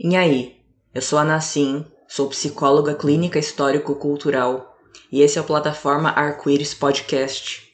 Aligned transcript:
E 0.00 0.14
aí, 0.14 0.54
eu 0.94 1.02
sou 1.02 1.18
a 1.18 1.24
Nassim, 1.24 1.84
sou 2.06 2.28
psicóloga 2.28 2.94
clínica 2.94 3.36
histórico-cultural 3.36 4.78
e 5.10 5.22
esse 5.22 5.38
é 5.38 5.40
o 5.40 5.44
Plataforma 5.44 6.10
Arco-Íris 6.10 6.72
Podcast, 6.72 7.64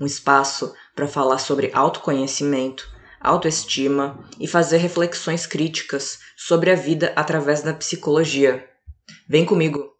um 0.00 0.06
espaço 0.06 0.72
para 0.94 1.08
falar 1.08 1.38
sobre 1.38 1.72
autoconhecimento, 1.74 2.88
autoestima 3.20 4.16
e 4.38 4.46
fazer 4.46 4.76
reflexões 4.76 5.44
críticas 5.44 6.20
sobre 6.36 6.70
a 6.70 6.76
vida 6.76 7.12
através 7.16 7.62
da 7.62 7.74
psicologia. 7.74 8.64
Vem 9.28 9.44
comigo! 9.44 9.90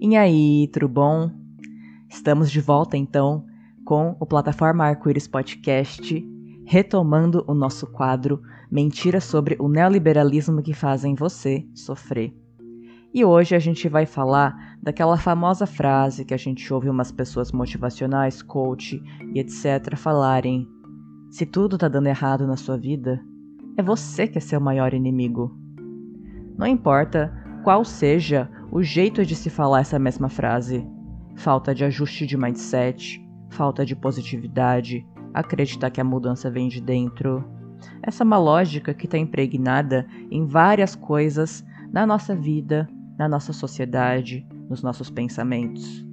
E 0.00 0.16
aí, 0.16 0.68
tudo 0.72 0.88
bom? 0.88 1.32
Estamos 2.08 2.48
de 2.48 2.60
volta 2.60 2.96
então 2.96 3.49
com 3.90 4.14
o 4.20 4.24
Plataforma 4.24 4.84
Arco-Íris 4.84 5.26
Podcast, 5.26 6.24
retomando 6.64 7.44
o 7.48 7.52
nosso 7.52 7.88
quadro 7.88 8.40
Mentiras 8.70 9.24
sobre 9.24 9.56
o 9.58 9.68
neoliberalismo 9.68 10.62
que 10.62 10.72
fazem 10.72 11.16
você 11.16 11.66
sofrer. 11.74 12.32
E 13.12 13.24
hoje 13.24 13.56
a 13.56 13.58
gente 13.58 13.88
vai 13.88 14.06
falar 14.06 14.76
daquela 14.80 15.16
famosa 15.16 15.66
frase 15.66 16.24
que 16.24 16.32
a 16.32 16.36
gente 16.36 16.72
ouve 16.72 16.88
umas 16.88 17.10
pessoas 17.10 17.50
motivacionais, 17.50 18.42
coach 18.42 19.02
e 19.34 19.40
etc. 19.40 19.96
falarem: 19.96 20.68
se 21.28 21.44
tudo 21.44 21.76
tá 21.76 21.88
dando 21.88 22.06
errado 22.06 22.46
na 22.46 22.56
sua 22.56 22.76
vida, 22.76 23.20
é 23.76 23.82
você 23.82 24.28
que 24.28 24.38
é 24.38 24.40
seu 24.40 24.60
maior 24.60 24.94
inimigo. 24.94 25.52
Não 26.56 26.68
importa 26.68 27.34
qual 27.64 27.84
seja 27.84 28.48
o 28.70 28.84
jeito 28.84 29.26
de 29.26 29.34
se 29.34 29.50
falar 29.50 29.80
essa 29.80 29.98
mesma 29.98 30.28
frase, 30.28 30.86
falta 31.34 31.74
de 31.74 31.84
ajuste 31.84 32.24
de 32.24 32.36
mindset, 32.36 33.20
falta 33.50 33.84
de 33.84 33.94
positividade, 33.94 35.06
acreditar 35.34 35.90
que 35.90 36.00
a 36.00 36.04
mudança 36.04 36.50
vem 36.50 36.68
de 36.68 36.80
dentro. 36.80 37.44
Essa 38.02 38.22
é 38.22 38.26
uma 38.26 38.38
lógica 38.38 38.94
que 38.94 39.06
está 39.06 39.18
impregnada 39.18 40.06
em 40.30 40.46
várias 40.46 40.94
coisas 40.94 41.64
na 41.92 42.06
nossa 42.06 42.34
vida, 42.34 42.88
na 43.18 43.28
nossa 43.28 43.52
sociedade, 43.52 44.46
nos 44.68 44.82
nossos 44.82 45.10
pensamentos. 45.10 46.06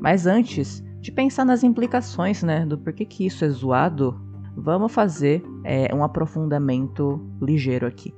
Mas 0.00 0.26
antes 0.26 0.82
de 1.00 1.12
pensar 1.12 1.44
nas 1.44 1.62
implicações, 1.62 2.42
né, 2.42 2.66
do 2.66 2.76
porquê 2.76 3.04
que 3.04 3.26
isso 3.26 3.44
é 3.44 3.48
zoado, 3.48 4.20
vamos 4.56 4.92
fazer 4.92 5.42
é, 5.64 5.94
um 5.94 6.02
aprofundamento 6.02 7.24
ligeiro 7.40 7.86
aqui. 7.86 8.14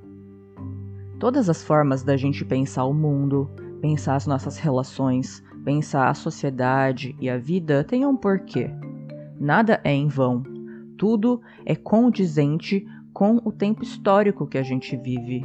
Todas 1.21 1.51
as 1.51 1.63
formas 1.63 2.03
da 2.03 2.17
gente 2.17 2.45
pensar 2.45 2.85
o 2.85 2.95
mundo, 2.95 3.51
pensar 3.81 4.17
as 4.17 4.27
nossas 4.27 4.57
relações, 4.57 5.44
pensar 5.65 6.09
a 6.09 6.15
sociedade 6.15 7.17
e 7.19 7.29
a 7.31 7.39
vida 7.39 7.83
têm 7.83 8.07
um 8.07 8.17
porquê. 8.17 8.71
Nada 9.41 9.81
é 9.83 9.93
em 9.93 10.07
vão. 10.07 10.43
Tudo 10.99 11.41
é 11.65 11.75
condizente 11.75 12.87
com 13.13 13.41
o 13.45 13.51
tempo 13.51 13.83
histórico 13.83 14.47
que 14.47 14.59
a 14.59 14.63
gente 14.63 14.97
vive. 14.97 15.45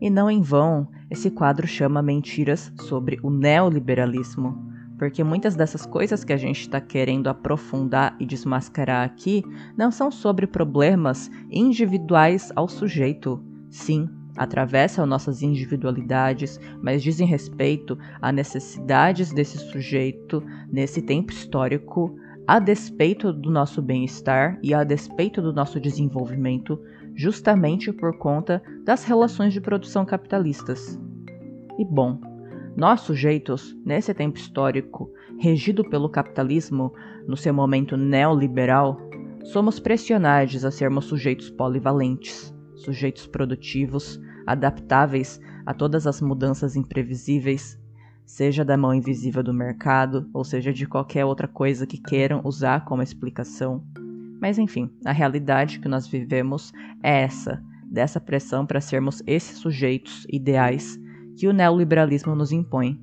E 0.00 0.10
não 0.10 0.30
em 0.30 0.42
vão, 0.42 0.88
esse 1.10 1.30
quadro 1.30 1.66
chama 1.66 2.02
Mentiras 2.02 2.72
sobre 2.80 3.18
o 3.22 3.30
Neoliberalismo, 3.30 4.58
porque 4.98 5.22
muitas 5.22 5.54
dessas 5.54 5.86
coisas 5.86 6.24
que 6.24 6.32
a 6.32 6.36
gente 6.36 6.60
está 6.60 6.80
querendo 6.80 7.28
aprofundar 7.28 8.16
e 8.18 8.26
desmascarar 8.26 9.04
aqui 9.04 9.44
não 9.76 9.90
são 9.90 10.10
sobre 10.10 10.46
problemas 10.46 11.30
individuais 11.50 12.50
ao 12.56 12.68
sujeito, 12.68 13.42
sim 13.70 14.08
atravessam 14.36 15.06
nossas 15.06 15.42
individualidades, 15.42 16.60
mas 16.82 17.02
dizem 17.02 17.26
respeito 17.26 17.98
a 18.20 18.32
necessidades 18.32 19.32
desse 19.32 19.58
sujeito 19.58 20.42
nesse 20.70 21.02
tempo 21.02 21.32
histórico, 21.32 22.16
a 22.46 22.58
despeito 22.58 23.32
do 23.32 23.50
nosso 23.50 23.80
bem-estar 23.80 24.58
e 24.62 24.74
a 24.74 24.82
despeito 24.82 25.40
do 25.40 25.52
nosso 25.52 25.78
desenvolvimento, 25.78 26.80
justamente 27.14 27.92
por 27.92 28.16
conta 28.18 28.62
das 28.84 29.04
relações 29.04 29.52
de 29.52 29.60
produção 29.60 30.04
capitalistas. 30.04 30.98
E 31.78 31.84
bom, 31.84 32.20
nós 32.76 33.00
sujeitos, 33.00 33.76
nesse 33.84 34.12
tempo 34.14 34.38
histórico, 34.38 35.10
regido 35.38 35.88
pelo 35.88 36.08
capitalismo, 36.08 36.92
no 37.26 37.36
seu 37.36 37.52
momento 37.52 37.96
neoliberal, 37.96 39.00
somos 39.44 39.80
pressionados 39.80 40.64
a 40.64 40.70
sermos 40.70 41.06
sujeitos 41.06 41.50
polivalentes, 41.50 42.54
sujeitos 42.82 43.26
produtivos, 43.26 44.20
adaptáveis 44.46 45.40
a 45.64 45.74
todas 45.74 46.06
as 46.06 46.20
mudanças 46.20 46.76
imprevisíveis, 46.76 47.78
seja 48.24 48.64
da 48.64 48.76
mão 48.76 48.94
invisível 48.94 49.42
do 49.42 49.52
mercado, 49.52 50.28
ou 50.32 50.44
seja 50.44 50.72
de 50.72 50.86
qualquer 50.86 51.24
outra 51.24 51.48
coisa 51.48 51.86
que 51.86 51.98
queiram 51.98 52.40
usar 52.44 52.84
como 52.84 53.02
explicação. 53.02 53.84
Mas 54.40 54.58
enfim, 54.58 54.90
a 55.04 55.12
realidade 55.12 55.80
que 55.80 55.88
nós 55.88 56.06
vivemos 56.06 56.72
é 57.02 57.22
essa, 57.22 57.62
dessa 57.90 58.20
pressão 58.20 58.64
para 58.64 58.80
sermos 58.80 59.22
esses 59.26 59.58
sujeitos 59.58 60.26
ideais 60.30 60.98
que 61.36 61.46
o 61.46 61.52
neoliberalismo 61.52 62.34
nos 62.34 62.52
impõe. 62.52 63.00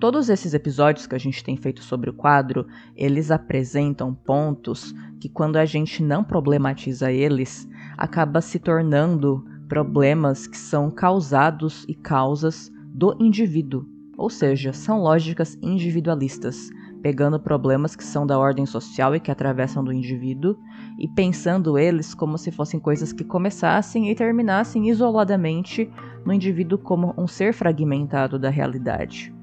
Todos 0.00 0.28
esses 0.28 0.54
episódios 0.54 1.06
que 1.06 1.14
a 1.14 1.18
gente 1.18 1.42
tem 1.42 1.56
feito 1.56 1.82
sobre 1.82 2.10
o 2.10 2.12
quadro, 2.12 2.66
eles 2.96 3.30
apresentam 3.30 4.12
pontos 4.12 4.94
que 5.20 5.28
quando 5.28 5.56
a 5.56 5.64
gente 5.64 6.02
não 6.02 6.22
problematiza 6.22 7.10
eles, 7.12 7.68
acaba 7.96 8.40
se 8.40 8.58
tornando 8.58 9.44
problemas 9.68 10.46
que 10.46 10.56
são 10.56 10.90
causados 10.90 11.84
e 11.88 11.94
causas 11.94 12.70
do 12.94 13.16
indivíduo, 13.20 13.86
ou 14.16 14.30
seja, 14.30 14.72
são 14.72 15.00
lógicas 15.00 15.58
individualistas, 15.62 16.70
pegando 17.02 17.38
problemas 17.40 17.96
que 17.96 18.04
são 18.04 18.26
da 18.26 18.38
ordem 18.38 18.64
social 18.64 19.14
e 19.14 19.20
que 19.20 19.30
atravessam 19.30 19.84
do 19.84 19.92
indivíduo 19.92 20.56
e 20.98 21.08
pensando 21.08 21.76
eles 21.76 22.14
como 22.14 22.38
se 22.38 22.50
fossem 22.50 22.80
coisas 22.80 23.12
que 23.12 23.24
começassem 23.24 24.10
e 24.10 24.14
terminassem 24.14 24.88
isoladamente 24.88 25.90
no 26.24 26.32
indivíduo 26.32 26.78
como 26.78 27.12
um 27.18 27.26
ser 27.26 27.52
fragmentado 27.52 28.38
da 28.38 28.48
realidade. 28.48 29.34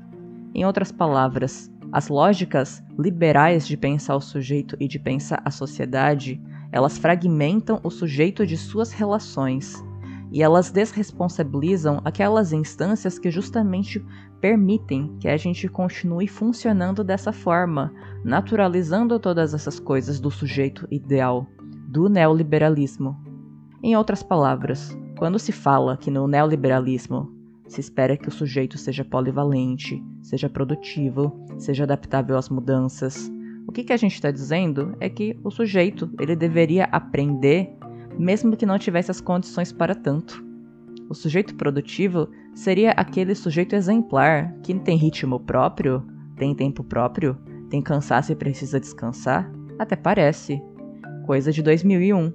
Em 0.55 0.65
outras 0.65 0.91
palavras, 0.91 1.71
as 1.91 2.07
lógicas 2.07 2.81
liberais 2.97 3.67
de 3.67 3.75
pensar 3.75 4.15
o 4.15 4.21
sujeito 4.21 4.77
e 4.79 4.87
de 4.87 4.97
pensar 4.97 5.41
a 5.43 5.51
sociedade, 5.51 6.41
elas 6.71 6.97
fragmentam 6.97 7.79
o 7.83 7.89
sujeito 7.89 8.45
de 8.45 8.57
suas 8.57 8.91
relações 8.91 9.83
e 10.31 10.41
elas 10.41 10.71
desresponsabilizam 10.71 12.01
aquelas 12.05 12.53
instâncias 12.53 13.19
que 13.19 13.29
justamente 13.29 14.03
permitem 14.39 15.17
que 15.19 15.27
a 15.27 15.35
gente 15.35 15.67
continue 15.67 16.27
funcionando 16.27 17.03
dessa 17.03 17.33
forma, 17.33 17.93
naturalizando 18.23 19.19
todas 19.19 19.53
essas 19.53 19.79
coisas 19.79 20.19
do 20.19 20.31
sujeito 20.31 20.87
ideal, 20.89 21.45
do 21.87 22.07
neoliberalismo. 22.07 23.19
Em 23.83 23.95
outras 23.97 24.23
palavras, 24.23 24.97
quando 25.17 25.37
se 25.37 25.51
fala 25.51 25.97
que 25.97 26.09
no 26.09 26.27
neoliberalismo 26.27 27.29
se 27.67 27.81
espera 27.81 28.17
que 28.17 28.29
o 28.29 28.31
sujeito 28.31 28.77
seja 28.77 29.03
polivalente, 29.03 30.03
seja 30.21 30.49
produtivo, 30.49 31.45
seja 31.57 31.83
adaptável 31.83 32.37
às 32.37 32.49
mudanças, 32.49 33.31
o 33.67 33.71
que, 33.71 33.83
que 33.83 33.93
a 33.93 33.97
gente 33.97 34.13
está 34.13 34.31
dizendo 34.31 34.95
é 34.99 35.09
que 35.09 35.37
o 35.43 35.51
sujeito 35.51 36.09
ele 36.19 36.35
deveria 36.35 36.85
aprender 36.85 37.75
mesmo 38.17 38.55
que 38.55 38.65
não 38.65 38.77
tivesse 38.77 39.11
as 39.11 39.21
condições 39.21 39.71
para 39.71 39.95
tanto. 39.95 40.43
O 41.09 41.13
sujeito 41.13 41.55
produtivo 41.55 42.29
seria 42.53 42.91
aquele 42.91 43.35
sujeito 43.35 43.75
exemplar 43.75 44.53
que 44.63 44.73
tem 44.79 44.97
ritmo 44.97 45.39
próprio, 45.39 46.05
tem 46.37 46.55
tempo 46.55 46.83
próprio, 46.83 47.37
tem 47.69 47.81
cansaço 47.81 48.31
e 48.31 48.35
precisa 48.35 48.79
descansar? 48.79 49.51
Até 49.77 49.95
parece. 49.95 50.61
Coisa 51.25 51.51
de 51.51 51.61
2001. 51.61 52.33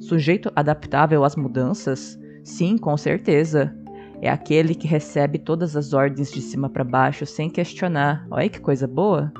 Sujeito 0.00 0.50
adaptável 0.54 1.24
às 1.24 1.36
mudanças? 1.36 2.18
Sim, 2.44 2.76
com 2.78 2.96
certeza. 2.96 3.76
É 4.20 4.30
aquele 4.30 4.74
que 4.74 4.86
recebe 4.86 5.38
todas 5.38 5.76
as 5.76 5.92
ordens 5.92 6.32
de 6.32 6.40
cima 6.40 6.68
para 6.70 6.84
baixo 6.84 7.26
sem 7.26 7.50
questionar. 7.50 8.26
Olha 8.30 8.48
que 8.48 8.60
coisa 8.60 8.86
boa! 8.86 9.32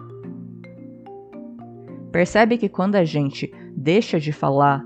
Percebe 2.17 2.57
que 2.57 2.71
quando 2.71 2.95
a 2.95 3.05
gente 3.05 3.53
deixa 3.77 4.19
de 4.19 4.33
falar 4.33 4.83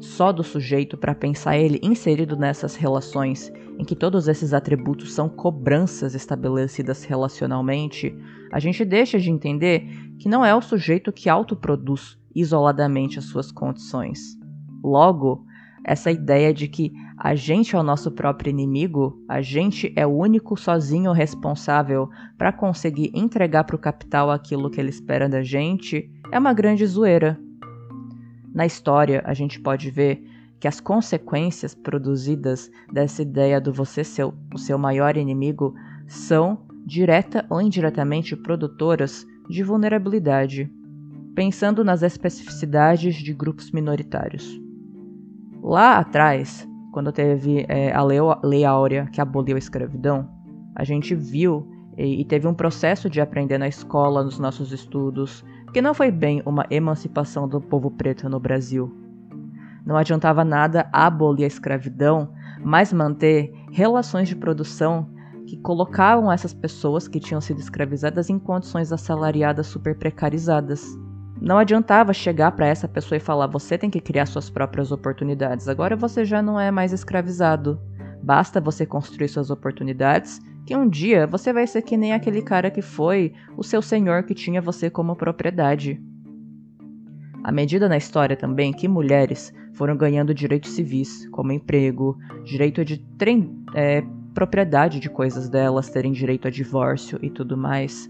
só 0.00 0.32
do 0.32 0.42
sujeito 0.42 0.96
para 0.96 1.14
pensar 1.14 1.58
ele 1.58 1.78
inserido 1.82 2.38
nessas 2.38 2.74
relações 2.74 3.52
em 3.78 3.84
que 3.84 3.94
todos 3.94 4.28
esses 4.28 4.54
atributos 4.54 5.12
são 5.12 5.28
cobranças 5.28 6.14
estabelecidas 6.14 7.04
relacionalmente, 7.04 8.16
a 8.50 8.58
gente 8.58 8.82
deixa 8.82 9.18
de 9.18 9.30
entender 9.30 9.86
que 10.18 10.26
não 10.26 10.42
é 10.42 10.54
o 10.54 10.62
sujeito 10.62 11.12
que 11.12 11.28
autoproduz 11.28 12.18
isoladamente 12.34 13.18
as 13.18 13.26
suas 13.26 13.52
condições. 13.52 14.38
Logo, 14.82 15.44
essa 15.84 16.10
ideia 16.10 16.52
de 16.54 16.66
que 16.66 16.94
a 17.18 17.34
gente 17.34 17.76
é 17.76 17.78
o 17.78 17.82
nosso 17.82 18.10
próprio 18.10 18.48
inimigo, 18.48 19.22
a 19.28 19.42
gente 19.42 19.92
é 19.94 20.06
o 20.06 20.16
único 20.16 20.56
sozinho 20.56 21.12
responsável 21.12 22.08
para 22.38 22.54
conseguir 22.54 23.10
entregar 23.14 23.64
para 23.64 23.76
o 23.76 23.78
capital 23.78 24.30
aquilo 24.30 24.70
que 24.70 24.80
ele 24.80 24.88
espera 24.88 25.28
da 25.28 25.42
gente, 25.42 26.10
é 26.32 26.38
uma 26.38 26.52
grande 26.52 26.86
zoeira. 26.86 27.38
Na 28.54 28.66
história, 28.66 29.22
a 29.24 29.34
gente 29.34 29.60
pode 29.60 29.90
ver 29.90 30.24
que 30.58 30.68
as 30.68 30.80
consequências 30.80 31.74
produzidas 31.74 32.70
dessa 32.92 33.22
ideia 33.22 33.60
do 33.60 33.72
você 33.72 34.04
ser 34.04 34.24
o 34.24 34.58
seu 34.58 34.78
maior 34.78 35.16
inimigo 35.16 35.74
são, 36.06 36.58
direta 36.84 37.46
ou 37.48 37.60
indiretamente, 37.60 38.36
produtoras 38.36 39.26
de 39.48 39.62
vulnerabilidade. 39.62 40.70
pensando 41.34 41.84
nas 41.84 42.02
especificidades 42.02 43.14
de 43.14 43.32
grupos 43.32 43.70
minoritários. 43.70 44.60
Lá 45.62 45.96
atrás, 45.96 46.68
quando 46.92 47.12
teve 47.12 47.64
é, 47.68 47.92
a 47.92 48.02
Lei 48.42 48.64
Áurea 48.64 49.06
que 49.06 49.20
aboliu 49.20 49.54
a 49.56 49.58
escravidão, 49.58 50.28
a 50.74 50.84
gente 50.84 51.14
viu 51.14 51.66
e, 52.00 52.22
e 52.22 52.24
teve 52.24 52.48
um 52.48 52.54
processo 52.54 53.10
de 53.10 53.20
aprender 53.20 53.58
na 53.58 53.68
escola, 53.68 54.24
nos 54.24 54.38
nossos 54.38 54.72
estudos, 54.72 55.44
que 55.72 55.82
não 55.82 55.92
foi 55.92 56.10
bem 56.10 56.42
uma 56.46 56.66
emancipação 56.70 57.46
do 57.46 57.60
povo 57.60 57.90
preto 57.90 58.28
no 58.28 58.40
Brasil. 58.40 58.90
Não 59.84 59.96
adiantava 59.96 60.44
nada 60.44 60.88
abolir 60.92 61.44
a 61.44 61.48
escravidão, 61.48 62.32
mas 62.64 62.92
manter 62.92 63.52
relações 63.70 64.28
de 64.28 64.36
produção 64.36 65.08
que 65.46 65.56
colocavam 65.58 66.30
essas 66.32 66.54
pessoas 66.54 67.06
que 67.06 67.20
tinham 67.20 67.40
sido 67.40 67.60
escravizadas 67.60 68.30
em 68.30 68.38
condições 68.38 68.92
assalariadas 68.92 69.66
super 69.66 69.96
precarizadas. 69.96 70.84
Não 71.40 71.58
adiantava 71.58 72.12
chegar 72.12 72.52
para 72.52 72.66
essa 72.66 72.86
pessoa 72.86 73.16
e 73.16 73.20
falar: 73.20 73.46
você 73.46 73.76
tem 73.78 73.90
que 73.90 74.00
criar 74.00 74.26
suas 74.26 74.50
próprias 74.50 74.92
oportunidades, 74.92 75.68
agora 75.68 75.96
você 75.96 76.24
já 76.24 76.42
não 76.42 76.60
é 76.60 76.70
mais 76.70 76.92
escravizado. 76.92 77.80
Basta 78.22 78.60
você 78.60 78.84
construir 78.84 79.28
suas 79.28 79.50
oportunidades, 79.50 80.40
que 80.70 80.76
um 80.76 80.88
dia 80.88 81.26
você 81.26 81.52
vai 81.52 81.66
ser 81.66 81.82
que 81.82 81.96
nem 81.96 82.12
aquele 82.12 82.40
cara 82.40 82.70
que 82.70 82.80
foi 82.80 83.32
o 83.56 83.64
seu 83.64 83.82
senhor 83.82 84.22
que 84.22 84.32
tinha 84.32 84.62
você 84.62 84.88
como 84.88 85.16
propriedade. 85.16 86.00
À 87.42 87.50
medida 87.50 87.88
na 87.88 87.96
história 87.96 88.36
também 88.36 88.72
que 88.72 88.86
mulheres 88.86 89.52
foram 89.74 89.96
ganhando 89.96 90.32
direitos 90.32 90.70
civis, 90.70 91.28
como 91.30 91.50
emprego, 91.50 92.16
direito 92.44 92.84
de 92.84 93.04
é, 93.74 94.04
propriedade 94.32 95.00
de 95.00 95.10
coisas 95.10 95.48
delas, 95.48 95.90
terem 95.90 96.12
direito 96.12 96.46
a 96.46 96.52
divórcio 96.52 97.18
e 97.20 97.30
tudo 97.30 97.56
mais, 97.56 98.08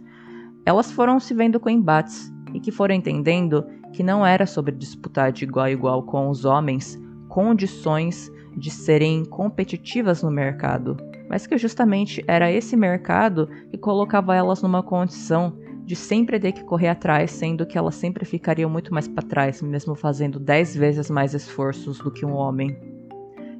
elas 0.66 0.92
foram 0.92 1.18
se 1.18 1.32
vendo 1.32 1.58
com 1.58 1.70
embates 1.70 2.30
e 2.52 2.60
que 2.60 2.70
foram 2.70 2.94
entendendo 2.94 3.64
que 3.90 4.02
não 4.02 4.26
era 4.26 4.44
sobre 4.44 4.74
disputar 4.74 5.32
de 5.32 5.44
igual 5.44 5.64
a 5.64 5.70
igual 5.70 6.02
com 6.02 6.28
os 6.28 6.44
homens 6.44 7.00
condições 7.26 8.30
de 8.54 8.70
serem 8.70 9.24
competitivas 9.24 10.22
no 10.22 10.30
mercado, 10.30 10.98
mas 11.30 11.46
que 11.46 11.56
justamente 11.56 12.24
era 12.26 12.50
esse 12.50 12.76
mercado 12.76 13.48
que 13.70 13.78
colocava 13.78 14.34
elas 14.34 14.60
numa 14.60 14.82
condição 14.82 15.56
de 15.84 15.94
sempre 15.94 16.40
ter 16.40 16.50
que 16.50 16.64
correr 16.64 16.88
atrás, 16.88 17.30
sendo 17.30 17.64
que 17.64 17.78
elas 17.78 17.94
sempre 17.94 18.24
ficariam 18.24 18.68
muito 18.68 18.92
mais 18.92 19.06
para 19.06 19.22
trás, 19.22 19.62
mesmo 19.62 19.94
fazendo 19.94 20.40
10 20.40 20.74
vezes 20.74 21.08
mais 21.08 21.32
esforços 21.32 21.98
do 21.98 22.10
que 22.10 22.26
um 22.26 22.34
homem. 22.34 22.76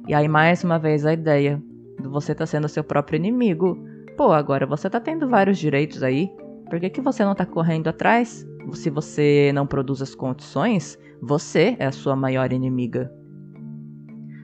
E 0.05 0.13
aí 0.13 0.27
mais 0.27 0.65
uma 0.65 0.77
vez 0.77 1.05
a 1.05 1.13
ideia 1.13 1.63
você 2.03 2.35
tá 2.35 2.45
sendo 2.45 2.67
seu 2.67 2.83
próprio 2.83 3.15
inimigo. 3.15 3.77
Pô, 4.17 4.33
agora 4.33 4.65
você 4.65 4.89
tá 4.89 4.99
tendo 4.99 5.29
vários 5.29 5.57
direitos 5.57 6.03
aí. 6.03 6.29
Por 6.69 6.77
que, 6.77 6.89
que 6.89 7.01
você 7.01 7.23
não 7.23 7.35
tá 7.35 7.45
correndo 7.45 7.87
atrás? 7.87 8.45
Se 8.73 8.89
você 8.89 9.51
não 9.53 9.65
produz 9.65 10.01
as 10.01 10.13
condições, 10.13 10.99
você 11.21 11.77
é 11.79 11.85
a 11.85 11.91
sua 11.91 12.17
maior 12.17 12.51
inimiga. 12.51 13.09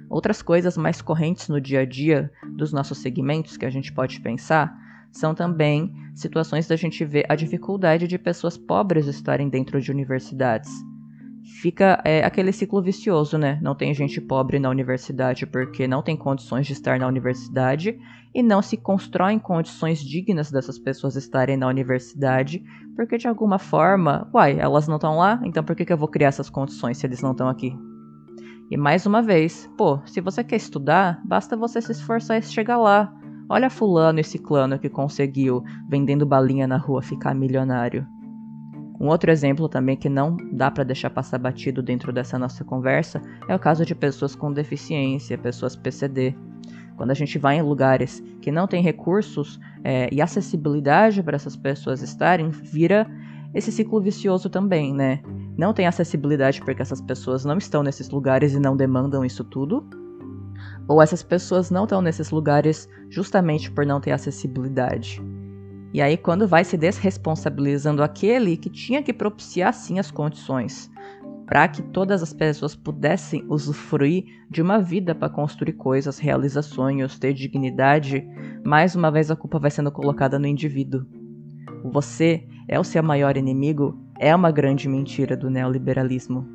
Outras 0.09 0.41
coisas 0.41 0.77
mais 0.77 1.01
correntes 1.01 1.49
no 1.49 1.59
dia 1.59 1.81
a 1.81 1.85
dia 1.85 2.31
dos 2.55 2.71
nossos 2.71 2.99
segmentos 2.99 3.57
que 3.57 3.65
a 3.65 3.69
gente 3.69 3.91
pode 3.91 4.19
pensar 4.21 4.75
são 5.11 5.33
também 5.33 5.93
situações 6.13 6.67
da 6.67 6.75
gente 6.75 7.03
ver 7.03 7.25
a 7.29 7.35
dificuldade 7.35 8.07
de 8.07 8.17
pessoas 8.17 8.57
pobres 8.57 9.07
estarem 9.07 9.49
dentro 9.49 9.81
de 9.81 9.91
universidades 9.91 10.71
fica 11.47 12.01
é, 12.03 12.23
aquele 12.23 12.51
ciclo 12.51 12.81
vicioso, 12.81 13.37
né? 13.37 13.57
Não 13.61 13.73
tem 13.73 13.93
gente 13.93 14.19
pobre 14.19 14.59
na 14.59 14.69
universidade 14.69 15.45
porque 15.45 15.87
não 15.87 16.01
tem 16.01 16.15
condições 16.15 16.67
de 16.67 16.73
estar 16.73 16.99
na 16.99 17.07
universidade 17.07 17.97
e 18.33 18.43
não 18.43 18.61
se 18.61 18.77
constroem 18.77 19.39
condições 19.39 19.99
dignas 19.99 20.51
dessas 20.51 20.77
pessoas 20.77 21.15
estarem 21.15 21.57
na 21.57 21.67
universidade 21.67 22.63
porque 22.95 23.17
de 23.17 23.27
alguma 23.27 23.59
forma, 23.59 24.29
uai, 24.33 24.59
elas 24.59 24.87
não 24.87 24.95
estão 24.95 25.17
lá, 25.17 25.39
então 25.43 25.63
por 25.63 25.75
que, 25.75 25.85
que 25.85 25.93
eu 25.93 25.97
vou 25.97 26.07
criar 26.07 26.29
essas 26.29 26.49
condições 26.49 26.97
se 26.97 27.05
eles 27.05 27.21
não 27.21 27.31
estão 27.31 27.47
aqui? 27.47 27.73
E 28.69 28.75
mais 28.75 29.05
uma 29.05 29.21
vez, 29.21 29.69
pô, 29.77 29.99
se 30.05 30.19
você 30.19 30.43
quer 30.43 30.57
estudar, 30.57 31.21
basta 31.23 31.55
você 31.55 31.81
se 31.81 31.93
esforçar 31.93 32.37
e 32.37 32.41
chegar 32.41 32.77
lá. 32.77 33.13
Olha 33.47 33.69
fulano 33.69 34.19
e 34.19 34.23
ciclano 34.23 34.77
que 34.77 34.89
conseguiu, 34.89 35.63
vendendo 35.87 36.25
balinha 36.25 36.67
na 36.67 36.75
rua, 36.75 37.01
ficar 37.01 37.33
milionário. 37.33 38.05
Um 38.99 39.07
outro 39.07 39.31
exemplo 39.31 39.69
também 39.69 39.95
que 39.95 40.09
não 40.09 40.35
dá 40.51 40.69
para 40.69 40.83
deixar 40.83 41.09
passar 41.09 41.37
batido 41.37 41.81
dentro 41.81 42.11
dessa 42.11 42.37
nossa 42.37 42.65
conversa 42.65 43.21
é 43.47 43.55
o 43.55 43.59
caso 43.59 43.85
de 43.85 43.95
pessoas 43.95 44.35
com 44.35 44.51
deficiência, 44.51 45.37
pessoas 45.37 45.75
PCD. 45.75 46.35
Quando 46.97 47.11
a 47.11 47.13
gente 47.13 47.37
vai 47.37 47.57
em 47.57 47.61
lugares 47.61 48.21
que 48.41 48.51
não 48.51 48.67
tem 48.67 48.81
recursos 48.81 49.59
é, 49.81 50.09
e 50.11 50.21
acessibilidade 50.21 51.23
para 51.23 51.35
essas 51.35 51.55
pessoas 51.55 52.01
estarem, 52.01 52.49
vira 52.49 53.07
esse 53.53 53.71
ciclo 53.71 54.01
vicioso 54.01 54.49
também, 54.49 54.93
né? 54.93 55.21
Não 55.57 55.73
tem 55.73 55.87
acessibilidade 55.87 56.61
porque 56.61 56.81
essas 56.81 57.01
pessoas 57.01 57.43
não 57.43 57.57
estão 57.57 57.81
nesses 57.81 58.09
lugares 58.09 58.53
e 58.53 58.59
não 58.59 58.77
demandam 58.77 59.25
isso 59.25 59.43
tudo, 59.43 59.83
ou 60.87 61.01
essas 61.01 61.23
pessoas 61.23 61.71
não 61.71 61.83
estão 61.83 62.01
nesses 62.01 62.29
lugares 62.29 62.87
justamente 63.09 63.71
por 63.71 63.85
não 63.85 63.99
ter 63.99 64.11
acessibilidade. 64.11 65.21
E 65.93 66.01
aí, 66.01 66.15
quando 66.15 66.47
vai 66.47 66.63
se 66.63 66.77
desresponsabilizando 66.77 68.03
aquele 68.03 68.55
que 68.55 68.69
tinha 68.69 69.01
que 69.01 69.13
propiciar 69.13 69.73
sim 69.73 69.99
as 69.99 70.11
condições 70.11 70.91
para 71.47 71.65
que 71.69 71.81
todas 71.81 72.21
as 72.21 72.33
pessoas 72.33 72.75
pudessem 72.75 73.43
usufruir 73.47 74.25
de 74.51 74.61
uma 74.61 74.79
vida 74.79 75.15
para 75.15 75.29
construir 75.29 75.73
coisas, 75.73 76.19
realizar 76.19 76.61
sonhos, 76.61 77.17
ter 77.17 77.33
dignidade, 77.33 78.27
mais 78.65 78.95
uma 78.95 79.09
vez 79.09 79.31
a 79.31 79.35
culpa 79.35 79.57
vai 79.57 79.71
sendo 79.71 79.89
colocada 79.89 80.37
no 80.37 80.45
indivíduo. 80.45 81.05
Você 81.85 82.45
é 82.67 82.77
o 82.77 82.83
seu 82.83 83.01
maior 83.01 83.37
inimigo 83.37 83.97
é 84.19 84.35
uma 84.35 84.51
grande 84.51 84.87
mentira 84.87 85.35
do 85.35 85.49
neoliberalismo. 85.49 86.47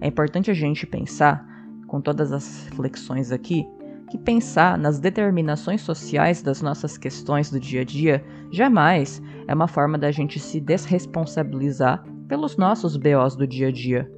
É 0.00 0.08
importante 0.08 0.50
a 0.50 0.54
gente 0.54 0.86
pensar, 0.86 1.46
com 1.86 2.00
todas 2.00 2.32
as 2.32 2.66
reflexões 2.66 3.32
aqui, 3.32 3.66
que 4.10 4.18
pensar 4.18 4.78
nas 4.78 5.00
determinações 5.00 5.80
sociais 5.80 6.42
das 6.42 6.62
nossas 6.62 6.96
questões 6.98 7.50
do 7.50 7.58
dia 7.58 7.80
a 7.80 7.84
dia 7.84 8.24
jamais 8.50 9.22
é 9.46 9.54
uma 9.54 9.66
forma 9.66 9.98
da 9.98 10.10
gente 10.10 10.38
se 10.38 10.60
desresponsabilizar 10.60 12.04
pelos 12.28 12.56
nossos 12.56 12.96
BOs 12.96 13.34
do 13.36 13.46
dia 13.46 13.68
a 13.68 13.72
dia. 13.72 14.10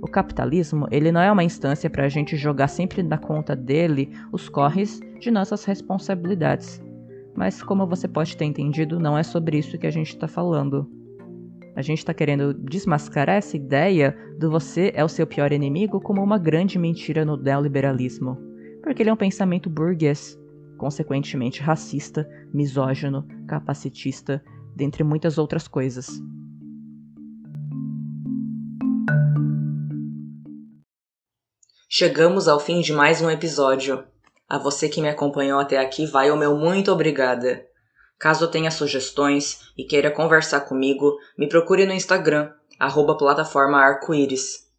O 0.00 0.08
capitalismo, 0.08 0.86
ele 0.90 1.12
não 1.12 1.20
é 1.20 1.30
uma 1.30 1.44
instância 1.44 1.88
para 1.88 2.04
a 2.04 2.08
gente 2.08 2.36
jogar 2.36 2.68
sempre 2.68 3.02
na 3.02 3.18
conta 3.18 3.54
dele 3.54 4.10
os 4.32 4.48
corres 4.48 5.00
de 5.20 5.30
nossas 5.30 5.64
responsabilidades. 5.64 6.82
Mas 7.34 7.62
como 7.62 7.86
você 7.86 8.08
pode 8.08 8.36
ter 8.36 8.44
entendido, 8.44 8.98
não 8.98 9.16
é 9.16 9.22
sobre 9.22 9.58
isso 9.58 9.78
que 9.78 9.86
a 9.86 9.92
gente 9.92 10.08
está 10.08 10.26
falando. 10.26 11.01
A 11.74 11.82
gente 11.82 11.98
está 11.98 12.12
querendo 12.12 12.52
desmascarar 12.52 13.36
essa 13.36 13.56
ideia 13.56 14.16
do 14.38 14.50
você 14.50 14.92
é 14.94 15.04
o 15.04 15.08
seu 15.08 15.26
pior 15.26 15.52
inimigo 15.52 16.00
como 16.00 16.22
uma 16.22 16.38
grande 16.38 16.78
mentira 16.78 17.24
no 17.24 17.36
neoliberalismo 17.36 18.52
porque 18.82 19.02
ele 19.02 19.10
é 19.10 19.12
um 19.12 19.16
pensamento 19.16 19.70
burguês, 19.70 20.38
consequentemente 20.76 21.62
racista, 21.62 22.28
misógino, 22.52 23.26
capacitista, 23.46 24.42
dentre 24.74 25.04
muitas 25.04 25.38
outras 25.38 25.68
coisas. 25.68 26.08
Chegamos 31.88 32.48
ao 32.48 32.58
fim 32.58 32.80
de 32.80 32.92
mais 32.92 33.20
um 33.22 33.30
episódio. 33.30 34.04
A 34.48 34.58
você 34.58 34.88
que 34.88 35.00
me 35.00 35.08
acompanhou 35.08 35.60
até 35.60 35.78
aqui, 35.78 36.06
vai 36.06 36.30
o 36.30 36.36
meu 36.36 36.56
muito 36.56 36.90
obrigada. 36.90 37.64
Caso 38.22 38.46
tenha 38.46 38.70
sugestões 38.70 39.72
e 39.76 39.82
queira 39.82 40.08
conversar 40.08 40.60
comigo, 40.60 41.18
me 41.36 41.48
procure 41.48 41.84
no 41.84 41.92
Instagram, 41.92 42.52
arroba 42.78 43.16
plataforma 43.16 43.78
arco-íris. 43.78 44.70